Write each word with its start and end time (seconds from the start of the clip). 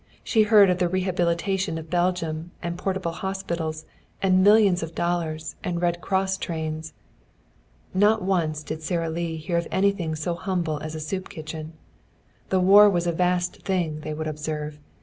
She 0.23 0.41
heard 0.41 0.71
of 0.71 0.79
the 0.79 0.89
rehabilitation 0.89 1.77
of 1.77 1.91
Belgium, 1.91 2.49
and 2.63 2.75
portable 2.75 3.11
hospitals, 3.11 3.85
and 4.19 4.43
millions 4.43 4.81
of 4.81 4.95
dollars, 4.95 5.55
and 5.63 5.79
Red 5.79 6.01
Cross 6.01 6.37
trains. 6.37 6.93
Not 7.93 8.23
once 8.23 8.63
did 8.63 8.81
Sara 8.81 9.11
Lee 9.11 9.37
hear 9.37 9.59
of 9.59 9.67
anything 9.69 10.15
so 10.15 10.33
humble 10.33 10.79
as 10.79 10.95
a 10.95 10.99
soup 10.99 11.29
kitchen. 11.29 11.73
The 12.49 12.59
war 12.59 12.89
was 12.89 13.05
a 13.05 13.11
vast 13.11 13.61
thing, 13.61 13.99
they 13.99 14.15
would 14.15 14.25
observe. 14.27 14.79